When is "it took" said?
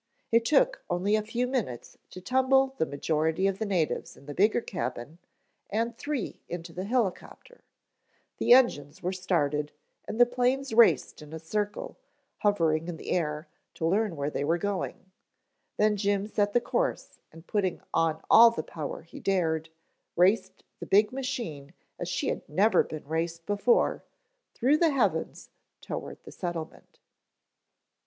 0.31-0.83